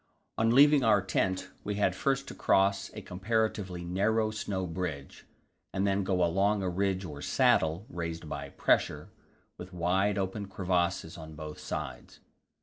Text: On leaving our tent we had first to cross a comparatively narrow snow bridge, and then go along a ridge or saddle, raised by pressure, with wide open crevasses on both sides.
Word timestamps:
On 0.35 0.49
leaving 0.55 0.83
our 0.83 0.99
tent 0.99 1.51
we 1.63 1.75
had 1.75 1.95
first 1.95 2.27
to 2.29 2.33
cross 2.33 2.89
a 2.95 3.03
comparatively 3.03 3.83
narrow 3.85 4.31
snow 4.31 4.65
bridge, 4.65 5.27
and 5.71 5.85
then 5.85 6.03
go 6.03 6.23
along 6.25 6.63
a 6.63 6.69
ridge 6.69 7.05
or 7.05 7.21
saddle, 7.21 7.85
raised 7.87 8.27
by 8.27 8.49
pressure, 8.49 9.11
with 9.59 9.71
wide 9.73 10.17
open 10.17 10.47
crevasses 10.47 11.19
on 11.19 11.35
both 11.35 11.59
sides. 11.59 12.19